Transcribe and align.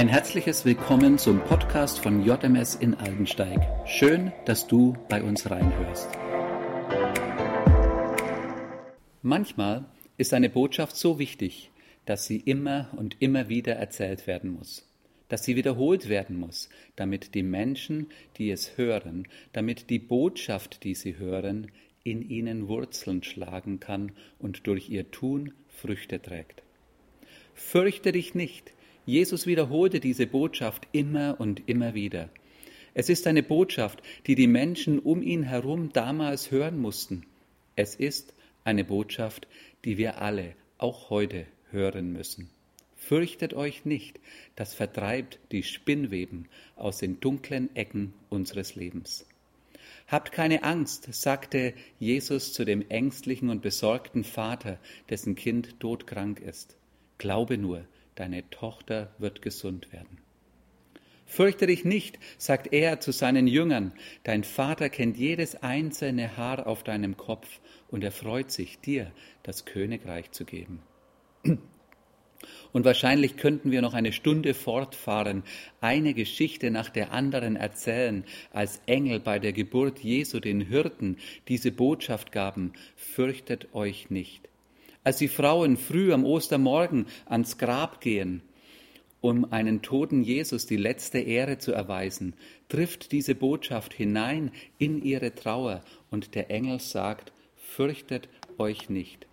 Ein 0.00 0.08
herzliches 0.08 0.64
Willkommen 0.64 1.18
zum 1.18 1.40
Podcast 1.44 1.98
von 1.98 2.24
JMS 2.24 2.74
in 2.74 2.94
Aldensteig. 2.94 3.68
Schön, 3.86 4.32
dass 4.46 4.66
du 4.66 4.96
bei 5.10 5.22
uns 5.22 5.50
reinhörst. 5.50 6.08
Manchmal 9.20 9.84
ist 10.16 10.32
eine 10.32 10.48
Botschaft 10.48 10.96
so 10.96 11.18
wichtig, 11.18 11.70
dass 12.06 12.24
sie 12.24 12.38
immer 12.38 12.88
und 12.96 13.20
immer 13.20 13.50
wieder 13.50 13.74
erzählt 13.74 14.26
werden 14.26 14.52
muss, 14.52 14.90
dass 15.28 15.44
sie 15.44 15.54
wiederholt 15.54 16.08
werden 16.08 16.40
muss, 16.40 16.70
damit 16.96 17.34
die 17.34 17.42
Menschen, 17.42 18.06
die 18.38 18.50
es 18.50 18.78
hören, 18.78 19.28
damit 19.52 19.90
die 19.90 19.98
Botschaft, 19.98 20.82
die 20.82 20.94
sie 20.94 21.18
hören, 21.18 21.70
in 22.04 22.26
ihnen 22.26 22.68
Wurzeln 22.68 23.22
schlagen 23.22 23.80
kann 23.80 24.12
und 24.38 24.66
durch 24.66 24.88
ihr 24.88 25.10
Tun 25.10 25.52
Früchte 25.68 26.22
trägt. 26.22 26.62
Fürchte 27.52 28.12
dich 28.12 28.34
nicht, 28.34 28.72
Jesus 29.06 29.46
wiederholte 29.46 30.00
diese 30.00 30.26
Botschaft 30.26 30.86
immer 30.92 31.36
und 31.38 31.68
immer 31.68 31.94
wieder. 31.94 32.28
Es 32.94 33.08
ist 33.08 33.26
eine 33.26 33.42
Botschaft, 33.42 34.02
die 34.26 34.34
die 34.34 34.46
Menschen 34.46 34.98
um 34.98 35.22
ihn 35.22 35.42
herum 35.42 35.92
damals 35.92 36.50
hören 36.50 36.78
mussten. 36.78 37.24
Es 37.76 37.94
ist 37.94 38.34
eine 38.64 38.84
Botschaft, 38.84 39.46
die 39.84 39.96
wir 39.96 40.20
alle 40.20 40.54
auch 40.78 41.10
heute 41.10 41.46
hören 41.70 42.12
müssen. 42.12 42.50
Fürchtet 42.96 43.54
euch 43.54 43.84
nicht, 43.84 44.20
das 44.56 44.74
vertreibt 44.74 45.38
die 45.52 45.62
Spinnweben 45.62 46.48
aus 46.76 46.98
den 46.98 47.18
dunklen 47.20 47.74
Ecken 47.74 48.12
unseres 48.28 48.74
Lebens. 48.74 49.26
Habt 50.06 50.32
keine 50.32 50.64
Angst, 50.64 51.12
sagte 51.14 51.72
Jesus 51.98 52.52
zu 52.52 52.64
dem 52.64 52.88
ängstlichen 52.90 53.48
und 53.48 53.62
besorgten 53.62 54.24
Vater, 54.24 54.78
dessen 55.08 55.34
Kind 55.34 55.78
todkrank 55.80 56.40
ist. 56.40 56.76
Glaube 57.18 57.56
nur, 57.56 57.84
deine 58.20 58.48
Tochter 58.50 59.14
wird 59.16 59.40
gesund 59.40 59.94
werden. 59.94 60.18
Fürchte 61.24 61.66
dich 61.66 61.86
nicht, 61.86 62.18
sagt 62.36 62.70
er 62.70 63.00
zu 63.00 63.12
seinen 63.12 63.46
Jüngern, 63.46 63.94
dein 64.24 64.44
Vater 64.44 64.90
kennt 64.90 65.16
jedes 65.16 65.62
einzelne 65.62 66.36
Haar 66.36 66.66
auf 66.66 66.82
deinem 66.82 67.16
Kopf 67.16 67.60
und 67.88 68.04
er 68.04 68.12
freut 68.12 68.50
sich, 68.50 68.78
dir 68.78 69.10
das 69.42 69.64
Königreich 69.64 70.32
zu 70.32 70.44
geben. 70.44 70.82
Und 72.72 72.84
wahrscheinlich 72.84 73.38
könnten 73.38 73.70
wir 73.70 73.80
noch 73.80 73.94
eine 73.94 74.12
Stunde 74.12 74.52
fortfahren, 74.52 75.42
eine 75.80 76.12
Geschichte 76.12 76.70
nach 76.70 76.90
der 76.90 77.12
anderen 77.12 77.56
erzählen, 77.56 78.24
als 78.52 78.82
Engel 78.84 79.18
bei 79.20 79.38
der 79.38 79.54
Geburt 79.54 80.00
Jesu 80.00 80.40
den 80.40 80.60
Hirten 80.60 81.16
diese 81.48 81.72
Botschaft 81.72 82.32
gaben, 82.32 82.74
fürchtet 82.96 83.74
euch 83.74 84.10
nicht. 84.10 84.49
Als 85.02 85.16
die 85.18 85.28
Frauen 85.28 85.76
früh 85.76 86.12
am 86.12 86.24
Ostermorgen 86.24 87.06
ans 87.26 87.56
Grab 87.56 88.00
gehen, 88.00 88.42
um 89.22 89.50
einen 89.52 89.82
toten 89.82 90.22
Jesus 90.22 90.66
die 90.66 90.76
letzte 90.76 91.18
Ehre 91.18 91.58
zu 91.58 91.72
erweisen, 91.72 92.34
trifft 92.68 93.12
diese 93.12 93.34
Botschaft 93.34 93.94
hinein 93.94 94.50
in 94.78 95.02
ihre 95.02 95.34
Trauer 95.34 95.82
und 96.10 96.34
der 96.34 96.50
Engel 96.50 96.80
sagt, 96.80 97.32
fürchtet 97.56 98.28
euch 98.58 98.90
nicht. 98.90 99.26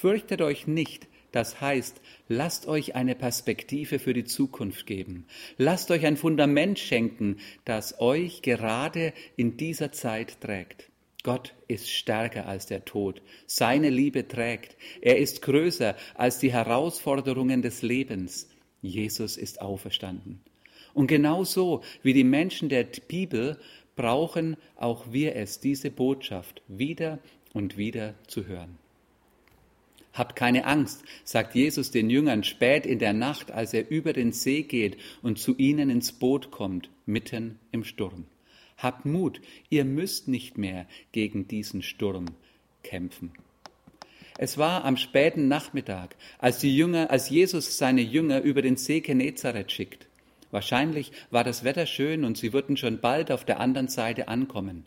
Fürchtet 0.00 0.42
euch 0.42 0.66
nicht, 0.66 1.08
das 1.32 1.60
heißt, 1.60 2.00
lasst 2.28 2.66
euch 2.66 2.94
eine 2.94 3.14
Perspektive 3.14 3.98
für 3.98 4.12
die 4.12 4.24
Zukunft 4.24 4.86
geben. 4.86 5.26
Lasst 5.56 5.90
euch 5.90 6.06
ein 6.06 6.16
Fundament 6.16 6.78
schenken, 6.78 7.38
das 7.64 7.98
euch 8.00 8.42
gerade 8.42 9.12
in 9.36 9.56
dieser 9.56 9.92
Zeit 9.92 10.40
trägt. 10.40 10.90
Gott 11.24 11.54
ist 11.68 11.90
stärker 11.90 12.46
als 12.46 12.66
der 12.66 12.84
Tod. 12.84 13.22
Seine 13.46 13.90
Liebe 13.90 14.28
trägt. 14.28 14.76
Er 15.00 15.18
ist 15.18 15.42
größer 15.42 15.96
als 16.14 16.38
die 16.38 16.52
Herausforderungen 16.52 17.62
des 17.62 17.82
Lebens. 17.82 18.48
Jesus 18.82 19.38
ist 19.38 19.62
auferstanden. 19.62 20.40
Und 20.92 21.06
genauso 21.08 21.82
wie 22.02 22.12
die 22.12 22.24
Menschen 22.24 22.68
der 22.68 22.84
Bibel 22.84 23.58
brauchen 23.96 24.56
auch 24.76 25.12
wir 25.12 25.34
es, 25.34 25.60
diese 25.60 25.90
Botschaft 25.90 26.62
wieder 26.68 27.18
und 27.54 27.78
wieder 27.78 28.14
zu 28.26 28.46
hören. 28.46 28.78
Habt 30.12 30.36
keine 30.36 30.66
Angst, 30.66 31.04
sagt 31.24 31.54
Jesus 31.54 31.90
den 31.90 32.10
Jüngern 32.10 32.44
spät 32.44 32.84
in 32.86 32.98
der 32.98 33.14
Nacht, 33.14 33.50
als 33.50 33.72
er 33.72 33.90
über 33.90 34.12
den 34.12 34.32
See 34.32 34.62
geht 34.62 34.98
und 35.22 35.38
zu 35.38 35.56
ihnen 35.56 35.88
ins 35.88 36.12
Boot 36.12 36.50
kommt, 36.50 36.90
mitten 37.06 37.58
im 37.72 37.82
Sturm. 37.82 38.26
Habt 38.84 39.06
Mut, 39.06 39.40
ihr 39.70 39.86
müsst 39.86 40.28
nicht 40.28 40.58
mehr 40.58 40.86
gegen 41.10 41.48
diesen 41.48 41.80
Sturm 41.80 42.26
kämpfen. 42.82 43.32
Es 44.36 44.58
war 44.58 44.84
am 44.84 44.98
späten 44.98 45.48
Nachmittag, 45.48 46.16
als 46.38 46.58
die 46.58 46.76
Jünger, 46.76 47.10
als 47.10 47.30
Jesus 47.30 47.78
seine 47.78 48.02
Jünger 48.02 48.42
über 48.42 48.60
den 48.60 48.76
See 48.76 49.00
Genezareth 49.00 49.72
schickt. 49.72 50.06
Wahrscheinlich 50.50 51.12
war 51.30 51.44
das 51.44 51.64
Wetter 51.64 51.86
schön 51.86 52.24
und 52.24 52.36
sie 52.36 52.52
würden 52.52 52.76
schon 52.76 53.00
bald 53.00 53.32
auf 53.32 53.46
der 53.46 53.58
anderen 53.58 53.88
Seite 53.88 54.28
ankommen. 54.28 54.84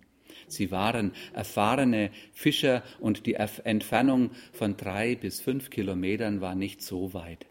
Sie 0.48 0.70
waren 0.70 1.12
erfahrene 1.34 2.12
Fischer 2.34 2.84
und 3.00 3.26
die 3.26 3.34
Entfernung 3.34 4.30
von 4.54 4.78
drei 4.78 5.16
bis 5.16 5.42
fünf 5.42 5.72
Kilometern 5.72 6.40
war 6.40 6.54
nicht 6.54 6.84
so 6.84 7.16
weit. 7.16 7.48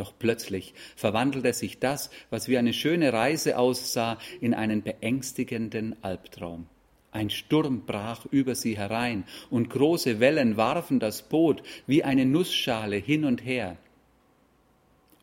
Doch 0.00 0.14
plötzlich 0.18 0.72
verwandelte 0.96 1.52
sich 1.52 1.78
das, 1.78 2.08
was 2.30 2.48
wie 2.48 2.56
eine 2.56 2.72
schöne 2.72 3.12
Reise 3.12 3.58
aussah, 3.58 4.16
in 4.40 4.54
einen 4.54 4.82
beängstigenden 4.82 5.94
Albtraum. 6.02 6.64
Ein 7.12 7.28
Sturm 7.28 7.84
brach 7.84 8.24
über 8.30 8.54
sie 8.54 8.78
herein, 8.78 9.24
und 9.50 9.68
große 9.68 10.18
Wellen 10.18 10.56
warfen 10.56 11.00
das 11.00 11.28
Boot 11.28 11.62
wie 11.86 12.02
eine 12.02 12.24
Nussschale 12.24 12.96
hin 12.96 13.26
und 13.26 13.44
her. 13.44 13.76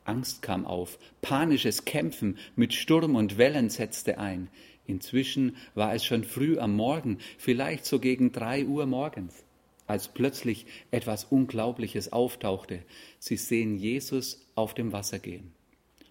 Angst 0.06 0.44
kam 0.44 0.68
auf, 0.68 1.00
panisches 1.24 1.84
Kämpfen 1.84 2.38
mit 2.56 2.76
Sturm 2.76 3.16
und 3.16 3.40
Wellen 3.40 3.72
setzte 3.72 4.20
ein. 4.20 4.48
Inzwischen 4.86 5.56
war 5.74 5.96
es 5.96 6.06
schon 6.06 6.24
früh 6.24 6.60
am 6.60 6.76
Morgen, 6.76 7.18
vielleicht 7.40 7.88
so 7.88 7.98
gegen 7.98 8.32
drei 8.32 8.64
Uhr 8.64 8.86
morgens 8.86 9.44
als 9.88 10.10
plötzlich 10.10 10.66
etwas 10.92 11.24
Unglaubliches 11.24 12.12
auftauchte. 12.12 12.84
Sie 13.20 13.38
sehen 13.38 13.78
Jesus 13.78 14.47
auf 14.58 14.74
dem 14.74 14.92
Wasser 14.92 15.20
gehen. 15.20 15.54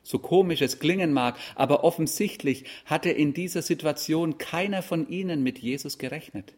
So 0.02 0.20
komisch 0.20 0.62
es 0.62 0.78
klingen 0.78 1.12
mag, 1.12 1.36
aber 1.56 1.82
offensichtlich 1.82 2.64
hatte 2.84 3.10
in 3.10 3.34
dieser 3.34 3.62
Situation 3.62 4.38
keiner 4.38 4.82
von 4.82 5.08
ihnen 5.08 5.42
mit 5.42 5.58
Jesus 5.58 5.98
gerechnet. 5.98 6.54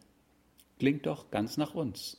Klingt 0.77 1.07
doch 1.07 1.31
ganz 1.31 1.57
nach 1.57 1.73
uns. 1.73 2.17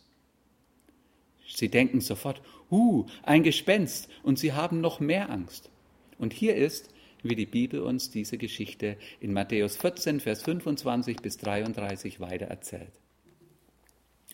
Sie 1.46 1.68
denken 1.68 2.00
sofort, 2.00 2.42
huh, 2.70 3.06
ein 3.22 3.42
Gespenst, 3.42 4.08
und 4.22 4.38
sie 4.38 4.52
haben 4.52 4.80
noch 4.80 4.98
mehr 5.00 5.30
Angst. 5.30 5.70
Und 6.18 6.32
hier 6.32 6.56
ist, 6.56 6.90
wie 7.22 7.36
die 7.36 7.46
Bibel 7.46 7.80
uns 7.80 8.10
diese 8.10 8.38
Geschichte 8.38 8.96
in 9.20 9.32
Matthäus 9.32 9.76
14, 9.76 10.20
Vers 10.20 10.42
25 10.42 11.18
bis 11.18 11.38
33 11.38 12.20
weiter 12.20 12.46
erzählt. 12.46 12.92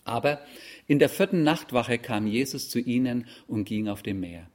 Aber 0.04 0.40
in 0.86 0.98
der 0.98 1.08
vierten 1.08 1.42
Nachtwache 1.42 1.98
kam 1.98 2.26
Jesus 2.26 2.70
zu 2.70 2.78
ihnen 2.78 3.26
und 3.48 3.64
ging 3.64 3.88
auf 3.88 4.02
dem 4.02 4.20
Meer. 4.20 4.48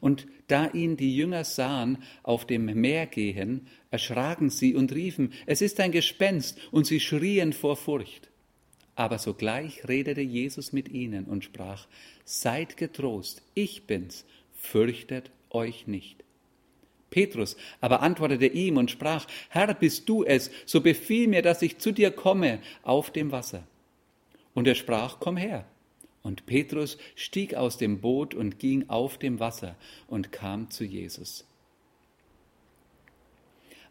Und 0.00 0.26
da 0.48 0.68
ihn 0.70 0.96
die 0.96 1.16
Jünger 1.16 1.44
sahen 1.44 1.98
auf 2.22 2.46
dem 2.46 2.66
Meer 2.66 3.06
gehen, 3.06 3.66
erschraken 3.90 4.50
sie 4.50 4.74
und 4.74 4.92
riefen, 4.92 5.32
es 5.46 5.60
ist 5.60 5.80
ein 5.80 5.92
Gespenst, 5.92 6.58
und 6.70 6.86
sie 6.86 7.00
schrien 7.00 7.52
vor 7.52 7.76
Furcht. 7.76 8.30
Aber 8.94 9.18
sogleich 9.18 9.86
redete 9.86 10.22
Jesus 10.22 10.72
mit 10.72 10.88
ihnen 10.88 11.24
und 11.26 11.44
sprach, 11.44 11.86
Seid 12.24 12.76
getrost, 12.76 13.42
ich 13.54 13.86
bin's, 13.86 14.24
fürchtet 14.54 15.30
euch 15.50 15.86
nicht. 15.86 16.24
Petrus 17.10 17.56
aber 17.80 18.02
antwortete 18.02 18.46
ihm 18.46 18.76
und 18.76 18.90
sprach, 18.90 19.26
Herr, 19.48 19.72
bist 19.74 20.08
du 20.08 20.24
es, 20.24 20.50
so 20.64 20.80
befiehl 20.80 21.28
mir, 21.28 21.42
dass 21.42 21.62
ich 21.62 21.78
zu 21.78 21.92
dir 21.92 22.10
komme 22.10 22.60
auf 22.82 23.10
dem 23.10 23.32
Wasser. 23.32 23.66
Und 24.54 24.66
er 24.66 24.74
sprach, 24.74 25.18
komm 25.20 25.36
her. 25.36 25.66
Und 26.26 26.44
Petrus 26.44 26.98
stieg 27.14 27.54
aus 27.54 27.78
dem 27.78 28.00
Boot 28.00 28.34
und 28.34 28.58
ging 28.58 28.88
auf 28.88 29.16
dem 29.16 29.38
Wasser 29.38 29.76
und 30.08 30.32
kam 30.32 30.70
zu 30.70 30.82
Jesus. 30.82 31.46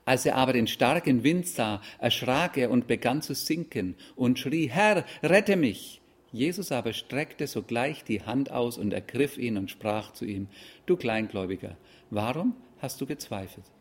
Als 0.03 0.25
er 0.25 0.35
aber 0.35 0.51
den 0.51 0.67
starken 0.67 1.23
Wind 1.23 1.47
sah, 1.47 1.81
erschrak 1.97 2.57
er 2.57 2.71
und 2.71 2.87
begann 2.87 3.21
zu 3.21 3.33
sinken 3.33 3.95
und 4.17 4.37
schrie, 4.37 4.67
Herr, 4.67 5.05
rette 5.23 5.55
mich! 5.55 6.01
Jesus 6.33 6.73
aber 6.73 6.91
streckte 6.91 7.47
sogleich 7.47 8.03
die 8.03 8.23
Hand 8.23 8.51
aus 8.51 8.77
und 8.77 8.91
ergriff 8.91 9.37
ihn 9.37 9.57
und 9.57 9.71
sprach 9.71 10.11
zu 10.11 10.25
ihm, 10.25 10.49
Du 10.85 10.97
Kleingläubiger, 10.97 11.77
warum 12.09 12.53
hast 12.79 12.99
du 12.99 13.05
gezweifelt? 13.05 13.71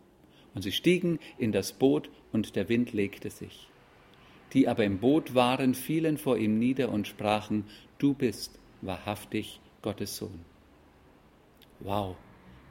Und 0.54 0.62
sie 0.62 0.70
stiegen 0.70 1.18
in 1.38 1.50
das 1.50 1.72
Boot 1.72 2.08
und 2.30 2.54
der 2.54 2.68
Wind 2.68 2.92
legte 2.92 3.30
sich 3.30 3.68
die 4.54 4.68
aber 4.68 4.84
im 4.84 4.98
Boot 4.98 5.34
waren, 5.34 5.74
fielen 5.74 6.16
vor 6.16 6.38
ihm 6.38 6.58
nieder 6.58 6.90
und 6.90 7.06
sprachen, 7.08 7.64
du 7.98 8.14
bist 8.14 8.58
wahrhaftig 8.80 9.60
Gottes 9.82 10.16
Sohn. 10.16 10.44
Wow. 11.80 12.16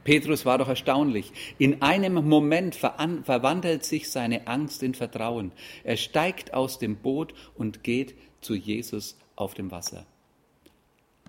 Petrus 0.03 0.45
war 0.45 0.57
doch 0.57 0.67
erstaunlich. 0.67 1.31
In 1.57 1.81
einem 1.81 2.15
Moment 2.27 2.75
verwandelt 2.75 3.85
sich 3.85 4.09
seine 4.09 4.47
Angst 4.47 4.83
in 4.83 4.95
Vertrauen. 4.95 5.51
Er 5.83 5.97
steigt 5.97 6.53
aus 6.53 6.77
dem 6.77 6.97
Boot 6.97 7.33
und 7.55 7.83
geht 7.83 8.15
zu 8.41 8.53
Jesus 8.53 9.17
auf 9.35 9.53
dem 9.53 9.71
Wasser. 9.71 10.05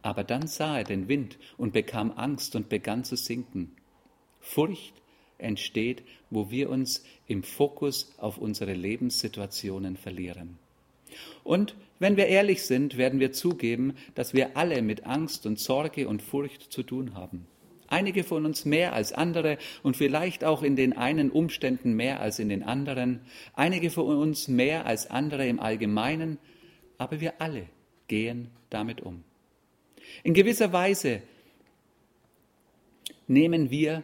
Aber 0.03 0.25
dann 0.25 0.49
sah 0.49 0.79
er 0.79 0.85
den 0.85 1.09
Wind 1.09 1.39
und 1.57 1.73
bekam 1.73 2.13
Angst 2.17 2.57
und 2.57 2.69
begann 2.69 3.05
zu 3.05 3.17
sinken. 3.17 3.77
Furcht 4.41 4.95
entsteht, 5.39 6.03
wo 6.31 6.51
wir 6.51 6.71
uns 6.71 7.05
im 7.27 7.43
Fokus 7.43 8.13
auf 8.19 8.39
unsere 8.39 8.75
Lebenssituationen 8.75 9.97
verlieren. 9.97 10.59
Und 11.43 11.77
wenn 11.99 12.17
wir 12.17 12.27
ehrlich 12.27 12.63
sind, 12.63 12.97
werden 12.97 13.21
wir 13.21 13.33
zugeben, 13.33 13.95
dass 14.15 14.35
wir 14.35 14.57
alle 14.57 14.83
mit 14.83 15.07
Angst 15.07 15.47
und 15.47 15.59
Sorge 15.59 16.09
und 16.09 16.23
Furcht 16.23 16.73
zu 16.73 16.83
tun 16.83 17.15
haben. 17.15 17.47
Einige 17.87 18.25
von 18.25 18.45
uns 18.47 18.65
mehr 18.65 18.95
als 18.95 19.13
andere 19.13 19.59
und 19.83 19.97
vielleicht 19.97 20.43
auch 20.43 20.63
in 20.63 20.75
den 20.75 20.95
einen 20.95 21.31
Umständen 21.31 21.95
mehr 21.95 22.21
als 22.21 22.39
in 22.39 22.49
den 22.49 22.63
anderen. 22.63 23.21
Einige 23.55 23.91
von 23.91 24.17
uns 24.17 24.49
mehr 24.49 24.87
als 24.87 25.11
andere 25.11 25.47
im 25.47 25.61
Allgemeinen. 25.61 26.39
Aber 26.99 27.21
wir 27.21 27.41
alle 27.41 27.67
gehen 28.09 28.49
damit 28.71 29.01
um. 29.01 29.23
In 30.23 30.35
gewisser 30.35 30.73
Weise 30.73 31.23
nehmen 33.27 33.71
wir 33.71 34.03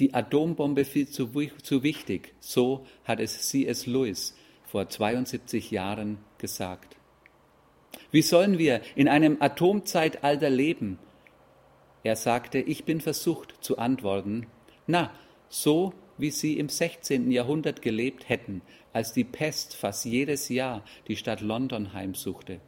die 0.00 0.14
Atombombe 0.14 0.84
viel 0.84 1.08
zu, 1.08 1.30
zu 1.62 1.82
wichtig. 1.82 2.34
So 2.40 2.86
hat 3.04 3.20
es 3.20 3.48
C.S. 3.48 3.86
Lewis 3.86 4.36
vor 4.64 4.88
72 4.88 5.70
Jahren 5.70 6.18
gesagt. 6.38 6.96
Wie 8.10 8.22
sollen 8.22 8.58
wir 8.58 8.80
in 8.96 9.08
einem 9.08 9.36
Atomzeitalter 9.40 10.50
leben? 10.50 10.98
Er 12.02 12.16
sagte, 12.16 12.58
ich 12.58 12.84
bin 12.84 13.00
versucht 13.00 13.54
zu 13.60 13.78
antworten, 13.78 14.46
na, 14.86 15.12
so 15.48 15.92
wie 16.18 16.30
sie 16.30 16.58
im 16.58 16.68
16. 16.68 17.30
Jahrhundert 17.30 17.82
gelebt 17.82 18.28
hätten, 18.28 18.62
als 18.92 19.12
die 19.12 19.24
Pest 19.24 19.76
fast 19.76 20.04
jedes 20.04 20.48
Jahr 20.48 20.84
die 21.08 21.16
Stadt 21.16 21.40
London 21.40 21.92
heimsuchte 21.92 22.60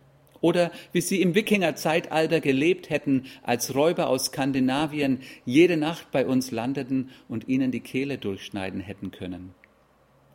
oder 0.43 0.71
wie 0.93 1.00
sie 1.00 1.23
im 1.23 1.35
Wikingerzeitalter 1.35 2.41
gelebt 2.41 2.91
hätten, 2.91 3.25
als 3.43 3.75
Räuber 3.75 4.09
aus 4.09 4.27
Skandinavien 4.27 5.21
jede 5.47 5.79
Nacht 5.79 6.11
bei 6.11 6.27
uns 6.27 6.50
landeten 6.50 7.09
und 7.29 7.49
ihnen 7.49 7.71
die 7.71 7.81
Kehle 7.81 8.19
durchschneiden 8.19 8.81
hätten 8.81 9.11
können. 9.11 9.55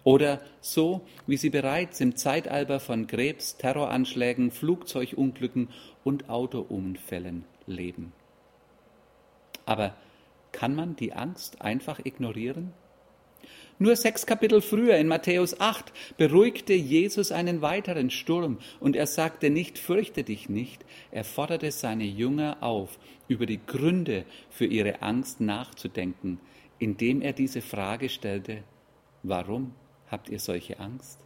Oder 0.04 0.42
so, 0.62 1.02
wie 1.28 1.36
sie 1.36 1.50
bereits 1.50 2.00
im 2.00 2.16
Zeitalter 2.16 2.80
von 2.80 3.08
Krebs, 3.08 3.58
Terroranschlägen, 3.58 4.52
Flugzeugunglücken 4.52 5.68
und 6.06 6.30
Autounfällen 6.30 7.44
leben. 7.68 8.14
Aber 9.66 9.96
kann 10.54 10.76
man 10.76 10.96
die 10.96 11.12
Angst 11.12 11.62
einfach 11.62 12.00
ignorieren? 12.04 12.72
Nur 13.80 13.96
sechs 13.96 14.26
Kapitel 14.26 14.62
früher 14.62 14.98
in 14.98 15.08
Matthäus 15.08 15.60
8 15.60 15.94
beruhigte 16.18 16.74
Jesus 16.74 17.32
einen 17.32 17.62
weiteren 17.62 18.10
Sturm 18.10 18.58
und 18.80 18.96
er 18.96 19.06
sagte 19.06 19.52
nicht, 19.52 19.78
fürchte 19.78 20.24
dich 20.24 20.50
nicht. 20.50 20.84
Er 21.12 21.24
forderte 21.24 21.72
seine 21.72 22.06
Jünger 22.06 22.58
auf, 22.62 22.98
über 23.28 23.46
die 23.46 23.60
Gründe 23.64 24.26
für 24.50 24.66
ihre 24.66 25.04
Angst 25.04 25.42
nachzudenken, 25.42 26.40
indem 26.80 27.22
er 27.22 27.34
diese 27.34 27.62
Frage 27.62 28.10
stellte, 28.10 28.64
warum 29.22 29.76
habt 30.08 30.30
ihr 30.30 30.40
solche 30.40 30.80
Angst? 30.80 31.20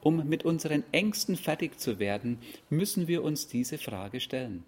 Um 0.00 0.26
mit 0.26 0.44
unseren 0.46 0.84
Ängsten 0.92 1.36
fertig 1.36 1.78
zu 1.78 1.98
werden, 1.98 2.38
müssen 2.70 3.08
wir 3.08 3.22
uns 3.22 3.46
diese 3.48 3.76
Frage 3.76 4.20
stellen. 4.20 4.64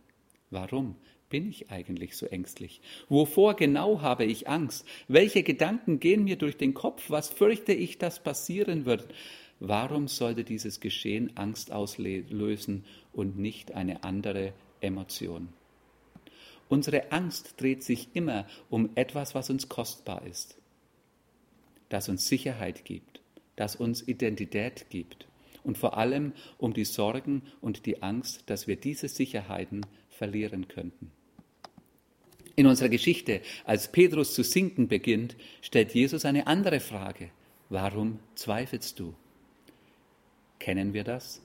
Warum 0.51 0.97
bin 1.35 1.49
ich 1.51 1.69
eigentlich 1.69 2.17
so 2.17 2.27
ängstlich? 2.27 2.81
Wovor 3.09 3.57
genau 3.57 4.03
habe 4.03 4.25
ich 4.25 4.49
Angst? 4.49 4.87
Welche 5.09 5.43
Gedanken 5.43 5.99
gehen 5.99 6.23
mir 6.23 6.37
durch 6.37 6.57
den 6.57 6.75
Kopf? 6.75 7.11
Was 7.11 7.29
fürchte 7.29 7.73
ich, 7.73 7.99
dass 7.99 8.23
passieren 8.23 8.85
wird? 8.85 9.13
Warum 9.59 10.07
sollte 10.07 10.45
dieses 10.45 10.79
Geschehen 10.79 11.37
Angst 11.37 11.73
auslösen 11.73 12.85
und 13.13 13.37
nicht 13.37 13.73
eine 13.73 14.05
andere 14.05 14.53
Emotion? 14.81 15.49
Unsere 16.69 17.11
Angst 17.11 17.61
dreht 17.61 17.83
sich 17.83 18.11
immer 18.15 18.47
um 18.71 18.91
etwas, 18.95 19.35
was 19.35 19.51
uns 19.51 19.69
kostbar 19.69 20.25
ist, 20.27 20.57
das 21.89 22.09
uns 22.09 22.29
Sicherheit 22.29 22.85
gibt, 22.85 23.23
das 23.57 23.75
uns 23.75 24.07
Identität 24.07 24.87
gibt 24.89 25.27
und 25.65 25.79
vor 25.79 25.99
allem 25.99 26.33
um 26.59 26.75
die 26.75 26.85
Sorgen 26.85 27.43
und 27.61 27.87
die 27.87 28.05
Angst, 28.05 28.45
dass 28.47 28.69
wir 28.69 28.77
diese 28.77 29.09
Sicherheiten 29.09 29.85
verlieren 30.15 30.69
könnten. 30.69 31.11
In 32.57 32.67
unserer 32.67 32.89
Geschichte, 32.89 33.41
als 33.65 33.91
Petrus 33.91 34.35
zu 34.35 34.45
sinken 34.45 34.87
beginnt, 34.87 35.37
stellt 35.61 35.93
Jesus 35.93 36.25
eine 36.25 36.47
andere 36.47 36.81
Frage. 36.81 37.31
Warum 37.69 38.21
zweifelst 38.37 39.01
du? 39.01 39.15
Kennen 40.61 40.95
wir 40.95 41.03
das? 41.03 41.43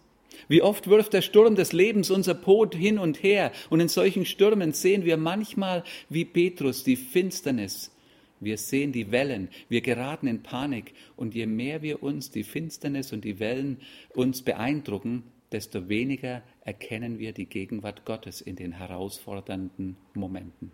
Wie 0.48 0.62
oft 0.62 0.88
wirft 0.88 1.14
der 1.14 1.24
Sturm 1.24 1.56
des 1.56 1.74
Lebens 1.74 2.12
unser 2.12 2.36
Boot 2.36 2.76
hin 2.76 3.00
und 3.00 3.24
her, 3.24 3.52
und 3.70 3.80
in 3.80 3.88
solchen 3.88 4.26
Stürmen 4.26 4.74
sehen 4.74 5.04
wir 5.04 5.18
manchmal 5.18 5.84
wie 6.10 6.26
Petrus 6.26 6.84
die 6.84 6.96
Finsternis. 6.96 7.92
Wir 8.40 8.58
sehen 8.58 8.92
die 8.92 9.12
Wellen, 9.12 9.50
wir 9.68 9.82
geraten 9.82 10.28
in 10.28 10.44
Panik, 10.44 10.94
und 11.18 11.34
je 11.34 11.48
mehr 11.48 11.82
wir 11.82 12.04
uns 12.04 12.30
die 12.30 12.44
Finsternis 12.44 13.12
und 13.12 13.26
die 13.26 13.40
Wellen 13.40 13.80
uns 14.14 14.44
beeindrucken, 14.44 15.24
desto 15.52 15.90
weniger 15.90 16.44
erkennen 16.62 17.18
wir 17.18 17.34
die 17.34 17.48
Gegenwart 17.48 18.06
Gottes 18.06 18.40
in 18.40 18.56
den 18.56 18.74
herausfordernden 18.74 19.98
Momenten. 20.14 20.72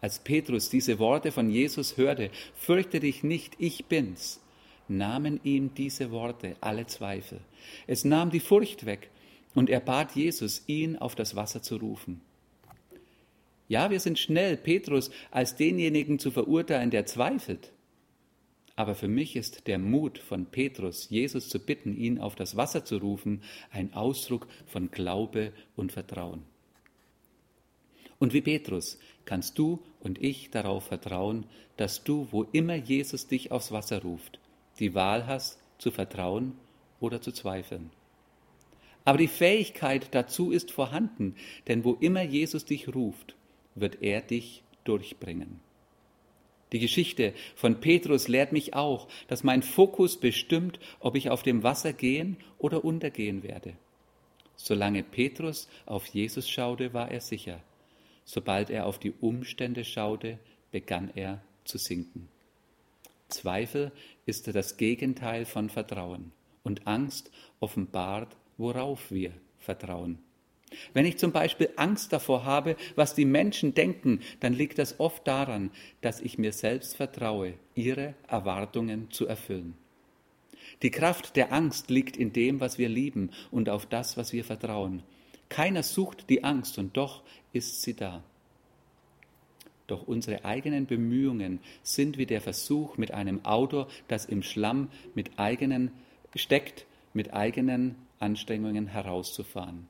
Als 0.00 0.20
Petrus 0.20 0.70
diese 0.70 0.98
Worte 0.98 1.32
von 1.32 1.50
Jesus 1.50 1.96
hörte, 1.96 2.30
fürchte 2.54 3.00
dich 3.00 3.22
nicht, 3.24 3.54
ich 3.58 3.86
bin's, 3.86 4.40
nahmen 4.86 5.40
ihm 5.42 5.74
diese 5.74 6.10
Worte 6.10 6.56
alle 6.60 6.86
Zweifel. 6.86 7.40
Es 7.86 8.04
nahm 8.04 8.30
die 8.30 8.40
Furcht 8.40 8.86
weg 8.86 9.10
und 9.54 9.70
er 9.70 9.80
bat 9.80 10.14
Jesus, 10.14 10.62
ihn 10.66 10.96
auf 10.96 11.14
das 11.14 11.34
Wasser 11.34 11.62
zu 11.62 11.76
rufen. 11.76 12.20
Ja, 13.66 13.90
wir 13.90 14.00
sind 14.00 14.18
schnell, 14.18 14.56
Petrus 14.56 15.10
als 15.30 15.56
denjenigen 15.56 16.18
zu 16.18 16.30
verurteilen, 16.30 16.90
der 16.90 17.06
zweifelt. 17.06 17.72
Aber 18.76 18.94
für 18.94 19.08
mich 19.08 19.34
ist 19.34 19.66
der 19.66 19.78
Mut 19.78 20.18
von 20.18 20.46
Petrus, 20.46 21.10
Jesus 21.10 21.48
zu 21.48 21.58
bitten, 21.58 21.96
ihn 21.96 22.18
auf 22.18 22.36
das 22.36 22.56
Wasser 22.56 22.84
zu 22.84 22.98
rufen, 22.98 23.42
ein 23.70 23.92
Ausdruck 23.92 24.46
von 24.66 24.90
Glaube 24.90 25.52
und 25.74 25.90
Vertrauen. 25.90 26.44
Und 28.18 28.32
wie 28.32 28.40
Petrus 28.40 28.98
kannst 29.24 29.58
du 29.58 29.80
und 30.00 30.22
ich 30.22 30.50
darauf 30.50 30.84
vertrauen, 30.84 31.46
dass 31.76 32.04
du, 32.04 32.28
wo 32.30 32.44
immer 32.44 32.74
Jesus 32.74 33.26
dich 33.26 33.50
aufs 33.50 33.72
Wasser 33.72 34.02
ruft, 34.02 34.38
die 34.78 34.94
Wahl 34.94 35.26
hast, 35.26 35.58
zu 35.78 35.90
vertrauen 35.90 36.52
oder 37.00 37.20
zu 37.20 37.32
zweifeln. 37.32 37.90
Aber 39.04 39.18
die 39.18 39.28
Fähigkeit 39.28 40.08
dazu 40.14 40.50
ist 40.50 40.70
vorhanden, 40.70 41.34
denn 41.66 41.84
wo 41.84 41.94
immer 41.94 42.22
Jesus 42.22 42.64
dich 42.64 42.94
ruft, 42.94 43.36
wird 43.74 44.02
er 44.02 44.20
dich 44.20 44.62
durchbringen. 44.84 45.60
Die 46.72 46.78
Geschichte 46.78 47.32
von 47.54 47.80
Petrus 47.80 48.28
lehrt 48.28 48.52
mich 48.52 48.74
auch, 48.74 49.08
dass 49.26 49.44
mein 49.44 49.62
Fokus 49.62 50.18
bestimmt, 50.18 50.78
ob 51.00 51.16
ich 51.16 51.30
auf 51.30 51.42
dem 51.42 51.62
Wasser 51.62 51.92
gehen 51.92 52.36
oder 52.58 52.84
untergehen 52.84 53.42
werde. 53.42 53.74
Solange 54.56 55.02
Petrus 55.02 55.68
auf 55.86 56.04
Jesus 56.06 56.50
schaute, 56.50 56.92
war 56.92 57.10
er 57.10 57.20
sicher. 57.20 57.62
Sobald 58.30 58.68
er 58.68 58.84
auf 58.84 58.98
die 58.98 59.12
Umstände 59.12 59.86
schaute, 59.86 60.38
begann 60.70 61.10
er 61.14 61.40
zu 61.64 61.78
sinken. 61.78 62.28
Zweifel 63.28 63.90
ist 64.26 64.54
das 64.54 64.76
Gegenteil 64.76 65.46
von 65.46 65.70
Vertrauen 65.70 66.32
und 66.62 66.86
Angst 66.86 67.30
offenbart, 67.58 68.36
worauf 68.58 69.10
wir 69.10 69.32
vertrauen. 69.56 70.18
Wenn 70.92 71.06
ich 71.06 71.16
zum 71.16 71.32
Beispiel 71.32 71.70
Angst 71.76 72.12
davor 72.12 72.44
habe, 72.44 72.76
was 72.96 73.14
die 73.14 73.24
Menschen 73.24 73.72
denken, 73.72 74.20
dann 74.40 74.52
liegt 74.52 74.78
das 74.78 75.00
oft 75.00 75.26
daran, 75.26 75.70
dass 76.02 76.20
ich 76.20 76.36
mir 76.36 76.52
selbst 76.52 76.96
vertraue, 76.96 77.54
ihre 77.74 78.12
Erwartungen 78.26 79.10
zu 79.10 79.26
erfüllen. 79.26 79.72
Die 80.82 80.90
Kraft 80.90 81.34
der 81.34 81.50
Angst 81.50 81.88
liegt 81.88 82.18
in 82.18 82.34
dem, 82.34 82.60
was 82.60 82.76
wir 82.76 82.90
lieben 82.90 83.30
und 83.50 83.70
auf 83.70 83.86
das, 83.86 84.18
was 84.18 84.34
wir 84.34 84.44
vertrauen. 84.44 85.02
Keiner 85.48 85.82
sucht 85.82 86.28
die 86.28 86.44
Angst 86.44 86.78
und 86.78 86.96
doch 86.96 87.22
ist 87.52 87.82
sie 87.82 87.94
da. 87.94 88.22
Doch 89.86 90.06
unsere 90.06 90.44
eigenen 90.44 90.86
Bemühungen 90.86 91.60
sind 91.82 92.18
wie 92.18 92.26
der 92.26 92.42
Versuch 92.42 92.98
mit 92.98 93.12
einem 93.12 93.44
Auto, 93.44 93.86
das 94.06 94.26
im 94.26 94.42
Schlamm 94.42 94.90
mit 95.14 95.38
eigenen 95.38 95.90
steckt, 96.34 96.86
mit 97.14 97.32
eigenen 97.32 97.96
Anstrengungen 98.20 98.86
herauszufahren. 98.88 99.88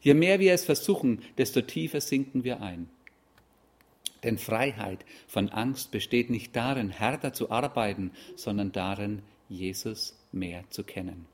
Je 0.00 0.14
mehr 0.14 0.40
wir 0.40 0.54
es 0.54 0.64
versuchen, 0.64 1.22
desto 1.36 1.60
tiefer 1.60 2.00
sinken 2.00 2.42
wir 2.42 2.62
ein. 2.62 2.88
Denn 4.22 4.38
Freiheit 4.38 5.04
von 5.28 5.50
Angst 5.50 5.90
besteht 5.90 6.30
nicht 6.30 6.56
darin, 6.56 6.88
härter 6.88 7.34
zu 7.34 7.50
arbeiten, 7.50 8.12
sondern 8.36 8.72
darin, 8.72 9.22
Jesus 9.50 10.16
mehr 10.32 10.64
zu 10.70 10.82
kennen. 10.82 11.26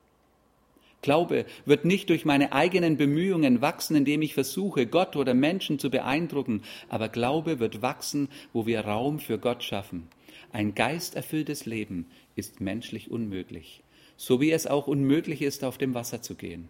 Glaube 1.03 1.47
wird 1.65 1.85
nicht 1.85 2.11
durch 2.11 2.25
meine 2.25 2.53
eigenen 2.53 2.97
Bemühungen 2.97 3.61
wachsen, 3.61 3.97
indem 3.97 4.23
ich 4.23 4.35
versuche, 4.35 4.87
Gott 4.87 5.17
oder 5.17 5.35
Menschen 5.35 5.79
zu 5.79 5.91
beeindrucken, 5.91 6.63
aber 6.89 7.09
Glaube 7.09 7.59
wird 7.59 7.81
wachsen, 7.81 8.29
wo 8.53 8.67
wir 8.67 8.81
Raum 8.83 9.19
für 9.19 9.39
Gott 9.39 9.65
schaffen. 9.65 10.09
Ein 10.53 10.75
geisterfülltes 10.75 11.65
Leben 11.65 12.07
ist 12.37 12.61
menschlich 12.61 13.11
unmöglich, 13.11 13.83
so 14.17 14.41
wie 14.41 14.51
es 14.51 14.67
auch 14.67 14.87
unmöglich 14.89 15.43
ist, 15.43 15.65
auf 15.65 15.79
dem 15.79 15.95
Wasser 15.95 16.23
zu 16.23 16.35
gehen. 16.35 16.69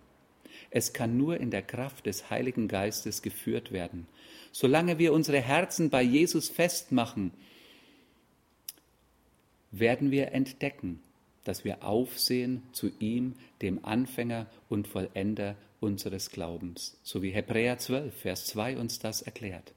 Es 0.70 0.92
kann 0.92 1.16
nur 1.16 1.38
in 1.38 1.50
der 1.50 1.62
Kraft 1.62 2.06
des 2.06 2.30
Heiligen 2.30 2.68
Geistes 2.68 3.22
geführt 3.22 3.72
werden. 3.72 4.06
Solange 4.52 4.98
wir 4.98 5.12
unsere 5.12 5.40
Herzen 5.40 5.90
bei 5.90 6.02
Jesus 6.02 6.48
festmachen, 6.48 7.32
werden 9.72 10.10
wir 10.10 10.32
entdecken, 10.32 11.00
dass 11.44 11.64
wir 11.64 11.84
aufsehen 11.84 12.62
zu 12.72 12.90
ihm, 12.98 13.34
dem 13.62 13.84
Anfänger 13.84 14.46
und 14.68 14.88
Vollender 14.88 15.56
unseres 15.80 16.30
Glaubens, 16.30 16.98
so 17.02 17.22
wie 17.22 17.30
Hebräer 17.30 17.78
12, 17.78 18.14
Vers 18.14 18.46
2 18.46 18.76
uns 18.76 18.98
das 18.98 19.22
erklärt. 19.22 19.72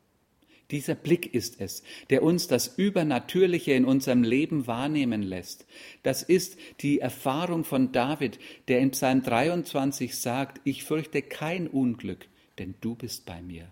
Dieser 0.72 0.96
Blick 0.96 1.34
ist 1.34 1.62
es, 1.62 1.84
der 2.10 2.24
uns 2.24 2.48
das 2.48 2.68
Übernatürliche 2.78 3.74
in 3.74 3.86
unserem 3.86 4.24
Leben 4.24 4.66
wahrnehmen 4.66 5.22
lässt. 5.22 5.68
Das 6.02 6.24
ist 6.24 6.58
die 6.80 7.00
Erfahrung 7.00 7.64
von 7.64 7.92
David, 7.92 8.40
der 8.68 8.80
in 8.80 8.92
Psalm 8.92 9.22
23 9.22 10.18
sagt, 10.18 10.62
ich 10.64 10.84
fürchte 10.84 11.22
kein 11.22 11.68
Unglück, 11.68 12.28
denn 12.58 12.76
du 12.82 12.96
bist 12.96 13.26
bei 13.26 13.42
mir. 13.42 13.72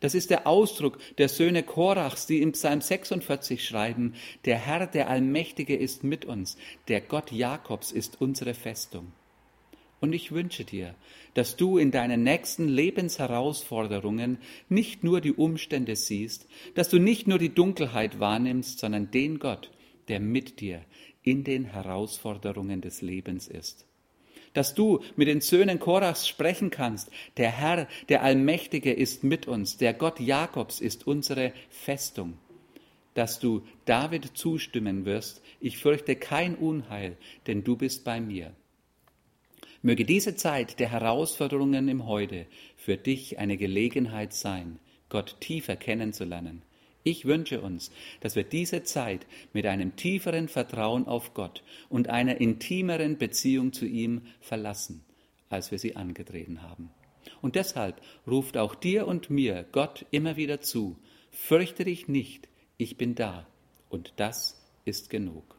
Das 0.00 0.14
ist 0.14 0.30
der 0.30 0.46
Ausdruck 0.46 0.98
der 1.18 1.28
Söhne 1.28 1.62
Korachs, 1.62 2.26
die 2.26 2.42
im 2.42 2.52
Psalm 2.52 2.80
46 2.80 3.64
schreiben, 3.64 4.14
der 4.44 4.58
Herr, 4.58 4.86
der 4.86 5.08
Allmächtige 5.08 5.76
ist 5.76 6.04
mit 6.04 6.24
uns, 6.24 6.56
der 6.88 7.00
Gott 7.00 7.32
Jakobs 7.32 7.92
ist 7.92 8.20
unsere 8.20 8.54
Festung. 8.54 9.12
Und 10.00 10.12
ich 10.12 10.32
wünsche 10.32 10.64
dir, 10.64 10.94
dass 11.34 11.56
du 11.56 11.78
in 11.78 11.90
deinen 11.90 12.22
nächsten 12.22 12.68
Lebensherausforderungen 12.68 14.38
nicht 14.68 15.04
nur 15.04 15.20
die 15.20 15.32
Umstände 15.32 15.96
siehst, 15.96 16.46
dass 16.74 16.88
du 16.90 16.98
nicht 16.98 17.26
nur 17.26 17.38
die 17.38 17.54
Dunkelheit 17.54 18.20
wahrnimmst, 18.20 18.78
sondern 18.78 19.10
den 19.10 19.38
Gott, 19.38 19.70
der 20.08 20.20
mit 20.20 20.60
dir 20.60 20.84
in 21.22 21.44
den 21.44 21.64
Herausforderungen 21.64 22.82
des 22.82 23.00
Lebens 23.00 23.48
ist 23.48 23.86
dass 24.56 24.74
du 24.74 25.00
mit 25.16 25.28
den 25.28 25.42
Söhnen 25.42 25.78
Korachs 25.78 26.26
sprechen 26.26 26.70
kannst. 26.70 27.10
Der 27.36 27.50
Herr, 27.50 27.86
der 28.08 28.22
Allmächtige 28.22 28.92
ist 28.92 29.22
mit 29.22 29.46
uns, 29.46 29.76
der 29.76 29.92
Gott 29.92 30.18
Jakobs 30.18 30.80
ist 30.80 31.06
unsere 31.06 31.52
Festung. 31.68 32.38
Dass 33.12 33.38
du 33.38 33.62
David 33.84 34.36
zustimmen 34.36 35.04
wirst, 35.04 35.42
ich 35.60 35.76
fürchte 35.76 36.16
kein 36.16 36.54
Unheil, 36.54 37.18
denn 37.46 37.64
du 37.64 37.76
bist 37.76 38.04
bei 38.04 38.18
mir. 38.18 38.52
Möge 39.82 40.06
diese 40.06 40.36
Zeit 40.36 40.80
der 40.80 40.90
Herausforderungen 40.90 41.88
im 41.88 42.06
Heute 42.06 42.46
für 42.76 42.96
dich 42.96 43.38
eine 43.38 43.58
Gelegenheit 43.58 44.32
sein, 44.32 44.78
Gott 45.10 45.36
tiefer 45.40 45.76
kennenzulernen 45.76 46.62
ich 47.06 47.24
wünsche 47.24 47.60
uns, 47.60 47.92
dass 48.20 48.34
wir 48.34 48.42
diese 48.42 48.82
Zeit 48.82 49.26
mit 49.52 49.64
einem 49.64 49.94
tieferen 49.94 50.48
Vertrauen 50.48 51.06
auf 51.06 51.34
Gott 51.34 51.62
und 51.88 52.08
einer 52.08 52.40
intimeren 52.40 53.16
Beziehung 53.16 53.72
zu 53.72 53.86
ihm 53.86 54.22
verlassen, 54.40 55.04
als 55.48 55.70
wir 55.70 55.78
sie 55.78 55.94
angetreten 55.94 56.62
haben. 56.62 56.90
Und 57.40 57.54
deshalb 57.54 58.00
ruft 58.26 58.56
auch 58.56 58.74
dir 58.74 59.06
und 59.06 59.30
mir 59.30 59.64
Gott 59.70 60.04
immer 60.10 60.36
wieder 60.36 60.60
zu, 60.60 60.96
fürchte 61.30 61.84
dich 61.84 62.08
nicht, 62.08 62.48
ich 62.76 62.96
bin 62.96 63.14
da, 63.14 63.46
und 63.88 64.12
das 64.16 64.60
ist 64.84 65.08
genug. 65.08 65.55